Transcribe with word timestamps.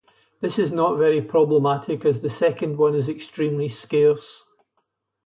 This 0.39 0.57
is 0.57 0.71
not 0.71 0.95
very 0.97 1.21
problematic 1.21 2.05
as 2.05 2.21
the 2.23 2.29
second 2.31 2.75
one 2.79 2.95
is 2.95 3.07
extremely 3.07 3.69
scarce. 3.69 4.45